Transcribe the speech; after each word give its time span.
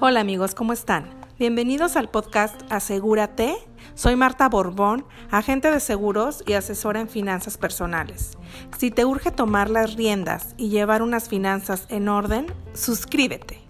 Hola 0.00 0.20
amigos, 0.20 0.54
¿cómo 0.54 0.72
están? 0.72 1.10
Bienvenidos 1.38 1.96
al 1.96 2.08
podcast 2.08 2.60
Asegúrate. 2.70 3.56
Soy 3.94 4.16
Marta 4.16 4.48
Borbón, 4.48 5.04
agente 5.30 5.70
de 5.70 5.80
seguros 5.80 6.42
y 6.46 6.54
asesora 6.54 7.00
en 7.00 7.10
finanzas 7.10 7.58
personales. 7.58 8.38
Si 8.78 8.90
te 8.90 9.04
urge 9.04 9.30
tomar 9.30 9.68
las 9.68 9.96
riendas 9.96 10.54
y 10.56 10.70
llevar 10.70 11.02
unas 11.02 11.28
finanzas 11.28 11.86
en 11.90 12.08
orden, 12.08 12.46
suscríbete. 12.72 13.60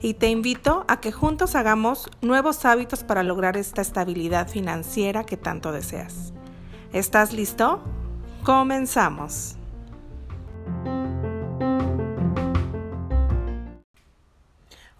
Y 0.00 0.14
te 0.14 0.28
invito 0.28 0.84
a 0.86 1.00
que 1.00 1.10
juntos 1.10 1.56
hagamos 1.56 2.08
nuevos 2.20 2.64
hábitos 2.64 3.02
para 3.02 3.24
lograr 3.24 3.56
esta 3.56 3.82
estabilidad 3.82 4.46
financiera 4.48 5.24
que 5.24 5.36
tanto 5.36 5.72
deseas. 5.72 6.32
¿Estás 6.92 7.32
listo? 7.32 7.82
Comenzamos. 8.44 9.56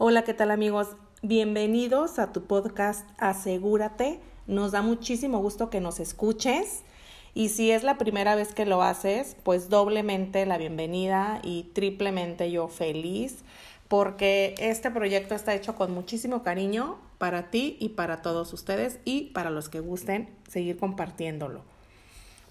Hola, 0.08 0.22
¿qué 0.22 0.34
tal 0.34 0.52
amigos? 0.52 0.90
Bienvenidos 1.22 2.20
a 2.20 2.30
tu 2.30 2.44
podcast 2.44 3.04
Asegúrate. 3.18 4.20
Nos 4.46 4.70
da 4.70 4.80
muchísimo 4.80 5.40
gusto 5.40 5.68
que 5.68 5.80
nos 5.80 5.98
escuches. 5.98 6.84
Y 7.34 7.48
si 7.48 7.72
es 7.72 7.82
la 7.82 7.98
primera 7.98 8.36
vez 8.36 8.54
que 8.54 8.66
lo 8.66 8.84
haces, 8.84 9.36
pues 9.42 9.68
doblemente 9.68 10.46
la 10.46 10.58
bienvenida 10.58 11.40
y 11.42 11.64
triplemente 11.74 12.52
yo 12.52 12.68
feliz 12.68 13.42
porque 13.88 14.54
este 14.58 14.92
proyecto 14.92 15.34
está 15.34 15.56
hecho 15.56 15.74
con 15.74 15.90
muchísimo 15.92 16.44
cariño 16.44 16.98
para 17.18 17.50
ti 17.50 17.76
y 17.80 17.88
para 17.88 18.22
todos 18.22 18.52
ustedes 18.52 19.00
y 19.04 19.32
para 19.32 19.50
los 19.50 19.68
que 19.68 19.80
gusten 19.80 20.28
seguir 20.48 20.78
compartiéndolo. 20.78 21.64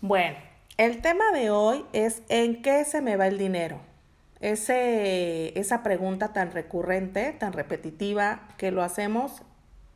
Bueno, 0.02 0.36
el 0.76 1.02
tema 1.02 1.32
de 1.32 1.52
hoy 1.52 1.86
es 1.94 2.22
¿en 2.28 2.62
qué 2.62 2.84
se 2.84 3.00
me 3.00 3.16
va 3.16 3.28
el 3.28 3.38
dinero? 3.38 3.95
Ese, 4.40 5.58
esa 5.60 5.84
pregunta 5.84 6.34
tan 6.34 6.52
recurrente, 6.52 7.32
tan 7.34 7.54
repetitiva, 7.54 8.48
que 8.58 8.72
lo 8.72 8.84
hacemos 8.84 9.42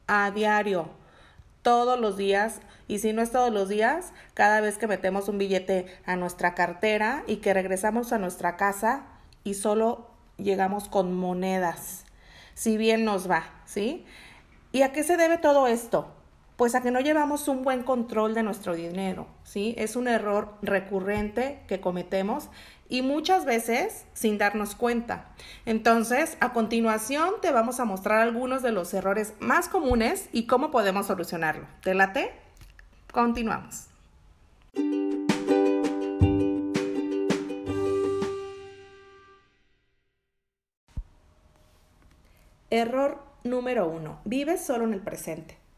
a 0.08 0.32
diario, 0.32 0.90
todos 1.62 2.00
los 2.00 2.18
días, 2.18 2.62
y 2.88 3.00
si 3.00 3.14
no 3.14 3.22
es 3.22 3.32
todos 3.32 3.52
los 3.54 3.70
días, 3.70 4.14
cada 4.34 4.62
vez 4.62 4.78
que 4.78 4.88
metemos 4.88 5.28
un 5.28 5.38
billete 5.38 5.86
a 6.06 6.16
nuestra 6.16 6.56
cartera 6.56 7.24
y 7.28 7.38
que 7.38 7.54
regresamos 7.54 8.12
a 8.14 8.18
nuestra 8.18 8.58
casa 8.58 9.04
y 9.44 9.54
solo 9.54 10.08
llegamos 10.38 10.90
con 10.90 11.14
monedas, 11.14 12.06
si 12.54 12.78
bien 12.78 13.06
nos 13.06 13.30
va, 13.30 13.44
¿sí? 13.66 14.06
¿Y 14.72 14.82
a 14.84 14.92
qué 14.92 15.04
se 15.04 15.18
debe 15.18 15.38
todo 15.38 15.68
esto? 15.68 16.14
Pues 16.60 16.76
a 16.76 16.82
que 16.82 16.92
no 16.92 17.00
llevamos 17.00 17.48
un 17.48 17.64
buen 17.64 17.84
control 17.84 18.34
de 18.34 18.44
nuestro 18.44 18.76
dinero, 18.76 19.28
¿sí? 19.46 19.74
Es 19.78 19.96
un 19.96 20.10
error 20.10 20.56
recurrente 20.62 21.62
que 21.70 21.80
cometemos 21.80 22.50
y 22.90 23.02
muchas 23.02 23.46
veces 23.46 24.06
sin 24.12 24.38
darnos 24.38 24.76
cuenta. 24.76 25.30
Entonces, 25.66 26.36
a 26.42 26.52
continuación 26.52 27.36
te 27.42 27.54
vamos 27.54 27.80
a 27.80 27.86
mostrar 27.86 28.20
algunos 28.20 28.62
de 28.62 28.74
los 28.74 28.94
errores 28.94 29.36
más 29.40 29.70
comunes 29.70 30.28
y 30.34 30.48
cómo 30.48 30.70
podemos 30.70 31.08
solucionarlo. 31.08 31.66
¿Te 31.82 31.94
late? 31.94 32.34
Continuamos. 33.14 33.86
Error 42.70 43.24
número 43.46 43.88
uno. 43.88 44.20
Vives 44.26 44.66
solo 44.66 44.84
en 44.84 44.94
el 44.94 45.00
presente. 45.00 45.69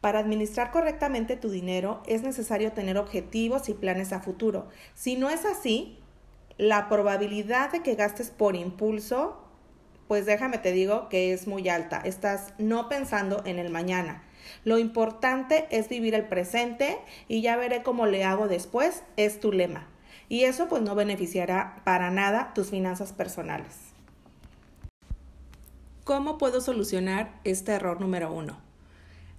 Para 0.00 0.18
administrar 0.18 0.70
correctamente 0.70 1.36
tu 1.36 1.50
dinero 1.50 2.02
es 2.06 2.22
necesario 2.22 2.72
tener 2.72 2.96
objetivos 2.96 3.68
y 3.68 3.74
planes 3.74 4.12
a 4.12 4.20
futuro. 4.20 4.68
Si 4.94 5.16
no 5.16 5.28
es 5.28 5.44
así, 5.44 5.98
la 6.56 6.88
probabilidad 6.88 7.70
de 7.70 7.82
que 7.82 7.96
gastes 7.96 8.30
por 8.30 8.56
impulso, 8.56 9.44
pues 10.08 10.24
déjame 10.24 10.58
te 10.58 10.72
digo 10.72 11.08
que 11.10 11.32
es 11.32 11.46
muy 11.46 11.68
alta. 11.68 12.00
Estás 12.04 12.54
no 12.58 12.88
pensando 12.88 13.42
en 13.44 13.58
el 13.58 13.70
mañana. 13.70 14.24
Lo 14.64 14.78
importante 14.78 15.66
es 15.70 15.90
vivir 15.90 16.14
el 16.14 16.26
presente 16.26 16.98
y 17.28 17.42
ya 17.42 17.56
veré 17.56 17.82
cómo 17.82 18.06
le 18.06 18.24
hago 18.24 18.48
después, 18.48 19.02
es 19.16 19.38
tu 19.38 19.52
lema. 19.52 19.86
Y 20.30 20.44
eso 20.44 20.66
pues 20.68 20.82
no 20.82 20.94
beneficiará 20.94 21.82
para 21.84 22.10
nada 22.10 22.52
tus 22.54 22.70
finanzas 22.70 23.12
personales. 23.12 23.76
¿Cómo 26.04 26.38
puedo 26.38 26.62
solucionar 26.62 27.38
este 27.44 27.72
error 27.72 28.00
número 28.00 28.32
uno? 28.32 28.69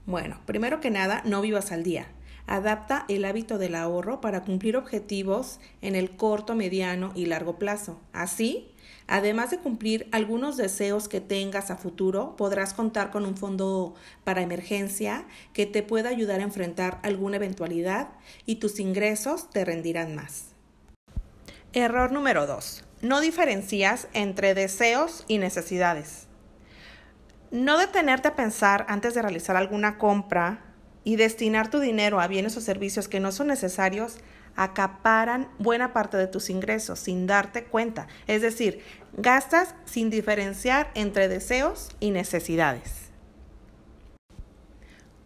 Bueno, 0.06 0.42
primero 0.46 0.80
que 0.80 0.90
nada, 0.90 1.22
no 1.26 1.42
vivas 1.42 1.72
al 1.72 1.84
día. 1.84 2.08
Adapta 2.48 3.06
el 3.08 3.24
hábito 3.26 3.58
del 3.58 3.76
ahorro 3.76 4.20
para 4.20 4.42
cumplir 4.42 4.76
objetivos 4.76 5.60
en 5.82 5.96
el 5.96 6.16
corto, 6.16 6.56
mediano 6.56 7.12
y 7.16 7.28
largo 7.28 7.58
plazo. 7.58 8.00
Así, 8.14 8.72
además 9.08 9.52
de 9.52 9.60
cumplir 9.60 10.08
algunos 10.12 10.58
deseos 10.58 11.08
que 11.08 11.22
tengas 11.22 11.70
a 11.70 11.78
futuro, 11.78 12.36
podrás 12.36 12.74
contar 12.74 13.12
con 13.12 13.26
un 13.26 13.38
fondo 13.38 13.94
para 14.24 14.42
emergencia 14.42 15.26
que 15.54 15.66
te 15.66 15.84
pueda 15.84 16.10
ayudar 16.10 16.40
a 16.40 16.44
enfrentar 16.44 17.00
alguna 17.04 17.38
eventualidad 17.38 18.10
y 18.46 18.56
tus 18.56 18.80
ingresos 18.80 19.50
te 19.52 19.64
rendirán 19.64 20.16
más. 20.16 20.48
Error 21.74 22.12
número 22.12 22.48
2. 22.48 22.84
No 23.02 23.22
diferencias 23.22 24.08
entre 24.14 24.56
deseos 24.56 25.24
y 25.28 25.38
necesidades. 25.38 26.28
No 27.52 27.78
detenerte 27.78 28.30
a 28.30 28.36
pensar 28.38 28.86
antes 28.88 29.14
de 29.14 29.22
realizar 29.22 29.58
alguna 29.58 29.98
compra 29.98 30.62
y 31.04 31.18
destinar 31.18 31.70
tu 31.70 31.80
dinero 31.80 32.22
a 32.22 32.28
bienes 32.28 32.56
o 32.56 32.62
servicios 32.62 33.10
que 33.10 33.20
no 33.20 33.34
son 33.34 33.48
necesarios 33.48 34.20
acaparan 34.56 35.50
buena 35.60 35.92
parte 35.92 36.16
de 36.16 36.28
tus 36.28 36.50
ingresos 36.50 37.00
sin 37.00 37.28
darte 37.28 37.66
cuenta. 37.66 38.08
Es 38.28 38.42
decir, 38.42 38.82
gastas 39.14 39.76
sin 39.84 40.10
diferenciar 40.10 40.92
entre 40.96 41.28
deseos 41.28 41.90
y 42.00 42.12
necesidades. 42.12 43.11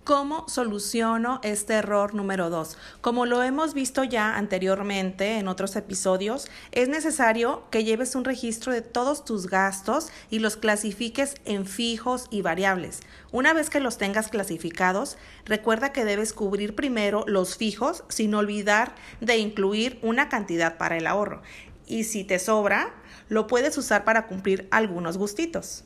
¿Cómo 0.06 0.48
soluciono 0.48 1.40
este 1.42 1.74
error 1.74 2.14
número 2.14 2.52
dos? 2.52 2.78
Como 3.02 3.26
lo 3.26 3.42
hemos 3.42 3.74
visto 3.74 4.04
ya 4.04 4.38
anteriormente 4.38 5.40
en 5.40 5.48
otros 5.48 5.76
episodios, 5.76 6.48
es 6.72 6.90
necesario 6.90 7.64
que 7.72 7.84
lleves 7.84 8.14
un 8.14 8.24
registro 8.24 8.72
de 8.72 8.84
todos 8.84 9.26
tus 9.26 9.48
gastos 9.48 10.10
y 10.30 10.38
los 10.38 10.58
clasifiques 10.58 11.34
en 11.46 11.66
fijos 11.66 12.28
y 12.30 12.44
variables. 12.44 13.00
Una 13.32 13.54
vez 13.54 13.72
que 13.72 13.80
los 13.80 13.98
tengas 13.98 14.28
clasificados, 14.28 15.18
recuerda 15.44 15.92
que 15.92 16.06
debes 16.06 16.34
cubrir 16.34 16.76
primero 16.76 17.24
los 17.26 17.58
fijos 17.58 18.04
sin 18.08 18.36
olvidar 18.36 18.94
de 19.22 19.38
incluir 19.38 19.98
una 20.04 20.30
cantidad 20.30 20.78
para 20.78 20.98
el 20.98 21.08
ahorro. 21.08 21.42
Y 21.88 22.04
si 22.04 22.24
te 22.24 22.38
sobra, 22.38 22.94
lo 23.28 23.48
puedes 23.48 23.76
usar 23.76 24.04
para 24.04 24.28
cumplir 24.28 24.68
algunos 24.70 25.18
gustitos. 25.18 25.84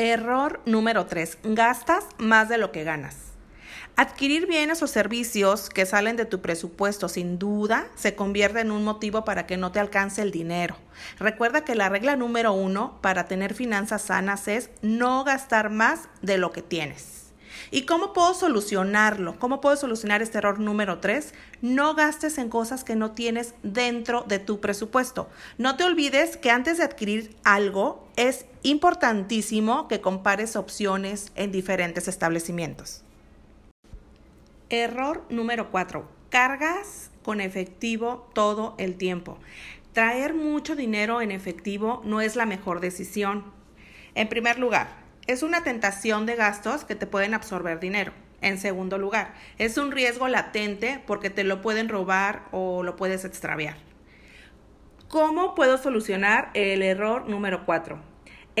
Error 0.00 0.62
número 0.64 1.04
3. 1.04 1.40
Gastas 1.44 2.06
más 2.16 2.48
de 2.48 2.56
lo 2.56 2.72
que 2.72 2.84
ganas. 2.84 3.16
Adquirir 3.96 4.46
bienes 4.46 4.82
o 4.82 4.86
servicios 4.86 5.68
que 5.68 5.84
salen 5.84 6.16
de 6.16 6.24
tu 6.24 6.40
presupuesto 6.40 7.06
sin 7.10 7.38
duda 7.38 7.86
se 7.96 8.14
convierte 8.14 8.60
en 8.60 8.70
un 8.70 8.82
motivo 8.82 9.26
para 9.26 9.44
que 9.46 9.58
no 9.58 9.72
te 9.72 9.78
alcance 9.78 10.22
el 10.22 10.30
dinero. 10.30 10.74
Recuerda 11.18 11.66
que 11.66 11.74
la 11.74 11.90
regla 11.90 12.16
número 12.16 12.54
uno 12.54 12.98
para 13.02 13.26
tener 13.26 13.52
finanzas 13.52 14.00
sanas 14.00 14.48
es 14.48 14.70
no 14.80 15.22
gastar 15.22 15.68
más 15.68 16.08
de 16.22 16.38
lo 16.38 16.50
que 16.50 16.62
tienes. 16.62 17.19
¿Y 17.72 17.82
cómo 17.82 18.12
puedo 18.12 18.34
solucionarlo? 18.34 19.38
¿Cómo 19.38 19.60
puedo 19.60 19.76
solucionar 19.76 20.22
este 20.22 20.38
error 20.38 20.58
número 20.58 20.98
3? 20.98 21.32
No 21.62 21.94
gastes 21.94 22.38
en 22.38 22.48
cosas 22.48 22.82
que 22.82 22.96
no 22.96 23.12
tienes 23.12 23.54
dentro 23.62 24.24
de 24.26 24.40
tu 24.40 24.60
presupuesto. 24.60 25.28
No 25.56 25.76
te 25.76 25.84
olvides 25.84 26.36
que 26.36 26.50
antes 26.50 26.78
de 26.78 26.84
adquirir 26.84 27.36
algo 27.44 28.08
es 28.16 28.46
importantísimo 28.62 29.86
que 29.86 30.00
compares 30.00 30.56
opciones 30.56 31.30
en 31.36 31.52
diferentes 31.52 32.08
establecimientos. 32.08 33.02
Error 34.68 35.24
número 35.30 35.70
4. 35.70 36.08
Cargas 36.28 37.10
con 37.22 37.40
efectivo 37.40 38.28
todo 38.34 38.74
el 38.78 38.96
tiempo. 38.96 39.38
Traer 39.92 40.34
mucho 40.34 40.74
dinero 40.74 41.20
en 41.20 41.30
efectivo 41.30 42.02
no 42.04 42.20
es 42.20 42.34
la 42.34 42.46
mejor 42.46 42.80
decisión. 42.80 43.44
En 44.14 44.28
primer 44.28 44.58
lugar, 44.58 44.99
es 45.30 45.44
una 45.44 45.62
tentación 45.62 46.26
de 46.26 46.34
gastos 46.34 46.84
que 46.84 46.96
te 46.96 47.06
pueden 47.06 47.34
absorber 47.34 47.78
dinero. 47.78 48.12
En 48.40 48.58
segundo 48.58 48.98
lugar, 48.98 49.34
es 49.58 49.78
un 49.78 49.92
riesgo 49.92 50.26
latente 50.26 51.00
porque 51.06 51.30
te 51.30 51.44
lo 51.44 51.62
pueden 51.62 51.88
robar 51.88 52.42
o 52.50 52.82
lo 52.82 52.96
puedes 52.96 53.24
extraviar. 53.24 53.76
¿Cómo 55.08 55.54
puedo 55.54 55.78
solucionar 55.78 56.50
el 56.54 56.82
error 56.82 57.28
número 57.28 57.64
4? 57.64 58.00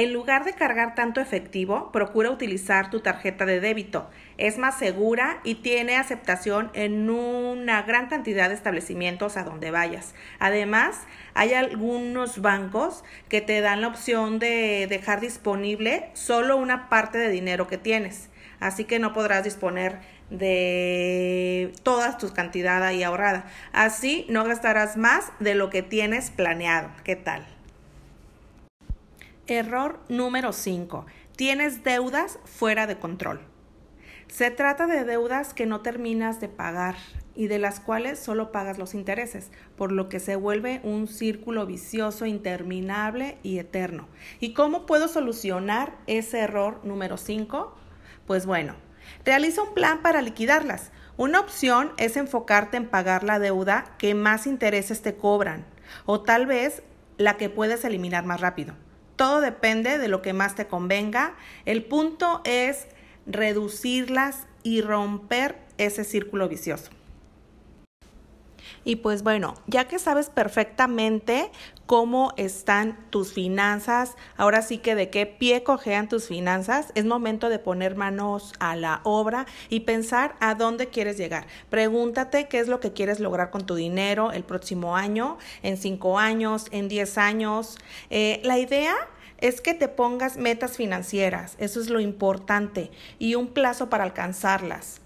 En 0.00 0.14
lugar 0.14 0.46
de 0.46 0.54
cargar 0.54 0.94
tanto 0.94 1.20
efectivo, 1.20 1.92
procura 1.92 2.30
utilizar 2.30 2.88
tu 2.88 3.00
tarjeta 3.00 3.44
de 3.44 3.60
débito. 3.60 4.08
Es 4.38 4.56
más 4.56 4.78
segura 4.78 5.40
y 5.44 5.56
tiene 5.56 5.96
aceptación 5.96 6.70
en 6.72 7.10
una 7.10 7.82
gran 7.82 8.06
cantidad 8.06 8.48
de 8.48 8.54
establecimientos 8.54 9.36
a 9.36 9.44
donde 9.44 9.70
vayas. 9.70 10.14
Además, 10.38 11.02
hay 11.34 11.52
algunos 11.52 12.40
bancos 12.40 13.04
que 13.28 13.42
te 13.42 13.60
dan 13.60 13.82
la 13.82 13.88
opción 13.88 14.38
de 14.38 14.86
dejar 14.88 15.20
disponible 15.20 16.08
solo 16.14 16.56
una 16.56 16.88
parte 16.88 17.18
de 17.18 17.28
dinero 17.28 17.66
que 17.66 17.76
tienes. 17.76 18.30
así 18.58 18.84
que 18.84 18.98
no 18.98 19.12
podrás 19.12 19.44
disponer 19.44 19.98
de 20.30 21.74
toda 21.82 22.16
tu 22.16 22.32
cantidad 22.32 22.82
ahí 22.82 23.02
ahorrada. 23.02 23.44
Así 23.72 24.24
no 24.30 24.44
gastarás 24.44 24.96
más 24.96 25.30
de 25.40 25.54
lo 25.54 25.68
que 25.68 25.82
tienes 25.82 26.30
planeado. 26.30 26.88
¿Qué 27.04 27.16
tal? 27.16 27.46
Error 29.50 29.98
número 30.08 30.52
5. 30.52 31.06
Tienes 31.34 31.82
deudas 31.82 32.38
fuera 32.44 32.86
de 32.86 33.00
control. 33.00 33.40
Se 34.28 34.52
trata 34.52 34.86
de 34.86 35.02
deudas 35.02 35.54
que 35.54 35.66
no 35.66 35.80
terminas 35.80 36.40
de 36.40 36.48
pagar 36.48 36.94
y 37.34 37.48
de 37.48 37.58
las 37.58 37.80
cuales 37.80 38.20
solo 38.20 38.52
pagas 38.52 38.78
los 38.78 38.94
intereses, 38.94 39.50
por 39.76 39.90
lo 39.90 40.08
que 40.08 40.20
se 40.20 40.36
vuelve 40.36 40.80
un 40.84 41.08
círculo 41.08 41.66
vicioso 41.66 42.26
interminable 42.26 43.38
y 43.42 43.58
eterno. 43.58 44.06
¿Y 44.38 44.54
cómo 44.54 44.86
puedo 44.86 45.08
solucionar 45.08 45.98
ese 46.06 46.38
error 46.38 46.80
número 46.84 47.16
5? 47.16 47.74
Pues 48.28 48.46
bueno, 48.46 48.76
realiza 49.24 49.62
un 49.62 49.74
plan 49.74 50.00
para 50.00 50.22
liquidarlas. 50.22 50.92
Una 51.16 51.40
opción 51.40 51.90
es 51.96 52.16
enfocarte 52.16 52.76
en 52.76 52.88
pagar 52.88 53.24
la 53.24 53.40
deuda 53.40 53.96
que 53.98 54.14
más 54.14 54.46
intereses 54.46 55.02
te 55.02 55.16
cobran 55.16 55.66
o 56.06 56.20
tal 56.20 56.46
vez 56.46 56.84
la 57.16 57.36
que 57.36 57.50
puedes 57.50 57.84
eliminar 57.84 58.24
más 58.24 58.40
rápido. 58.40 58.76
Todo 59.20 59.42
depende 59.42 59.98
de 59.98 60.08
lo 60.08 60.22
que 60.22 60.32
más 60.32 60.54
te 60.54 60.66
convenga. 60.66 61.34
El 61.66 61.84
punto 61.84 62.40
es 62.44 62.86
reducirlas 63.26 64.46
y 64.62 64.80
romper 64.80 65.58
ese 65.76 66.04
círculo 66.04 66.48
vicioso. 66.48 66.90
Y 68.84 68.96
pues 68.96 69.22
bueno, 69.22 69.54
ya 69.66 69.86
que 69.88 69.98
sabes 69.98 70.30
perfectamente 70.30 71.50
cómo 71.86 72.32
están 72.36 72.96
tus 73.10 73.32
finanzas, 73.32 74.16
ahora 74.36 74.62
sí 74.62 74.78
que 74.78 74.94
de 74.94 75.10
qué 75.10 75.26
pie 75.26 75.62
cojean 75.62 76.08
tus 76.08 76.28
finanzas, 76.28 76.92
es 76.94 77.04
momento 77.04 77.48
de 77.48 77.58
poner 77.58 77.96
manos 77.96 78.54
a 78.58 78.76
la 78.76 79.00
obra 79.02 79.46
y 79.68 79.80
pensar 79.80 80.34
a 80.40 80.54
dónde 80.54 80.88
quieres 80.88 81.18
llegar. 81.18 81.46
Pregúntate 81.68 82.48
qué 82.48 82.60
es 82.60 82.68
lo 82.68 82.80
que 82.80 82.92
quieres 82.92 83.20
lograr 83.20 83.50
con 83.50 83.66
tu 83.66 83.74
dinero 83.74 84.32
el 84.32 84.44
próximo 84.44 84.96
año, 84.96 85.36
en 85.62 85.76
cinco 85.76 86.18
años, 86.18 86.66
en 86.70 86.88
diez 86.88 87.18
años. 87.18 87.76
Eh, 88.08 88.40
la 88.44 88.58
idea 88.58 88.94
es 89.38 89.60
que 89.60 89.74
te 89.74 89.88
pongas 89.88 90.36
metas 90.36 90.76
financieras, 90.76 91.56
eso 91.58 91.80
es 91.80 91.90
lo 91.90 92.00
importante, 92.00 92.90
y 93.18 93.34
un 93.34 93.48
plazo 93.48 93.90
para 93.90 94.04
alcanzarlas. 94.04 95.00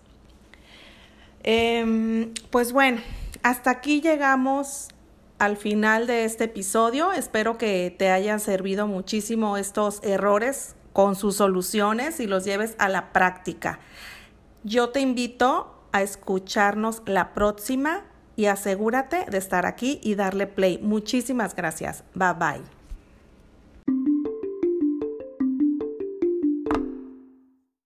Em, 1.45 2.33
pues 2.51 2.73
bueno, 2.73 3.01
hasta 3.45 3.71
aquí 3.71 4.01
llegamos 4.01 4.89
al 5.39 5.59
final 5.59 6.07
de 6.07 6.25
este 6.25 6.45
episodio. 6.45 7.13
Espero 7.13 7.59
que 7.59 7.95
te 7.97 8.11
hayan 8.11 8.41
servido 8.41 8.87
muchísimo 8.87 9.59
estos 9.59 10.03
errores 10.03 10.77
con 10.95 11.15
sus 11.15 11.37
soluciones 11.37 12.21
y 12.21 12.27
los 12.27 12.45
lleves 12.45 12.75
a 12.79 12.89
la 12.89 13.13
práctica. 13.13 13.81
Yo 14.63 14.89
te 14.89 15.01
invito 15.01 15.87
a 15.93 16.01
escucharnos 16.01 17.03
la 17.05 17.35
próxima 17.35 18.05
y 18.35 18.47
asegúrate 18.47 19.27
de 19.31 19.37
estar 19.37 19.67
aquí 19.67 20.01
y 20.03 20.15
darle 20.15 20.47
play. 20.47 20.79
Muchísimas 20.79 21.55
gracias. 21.55 22.03
Bye 22.15 22.33
bye. 22.39 22.84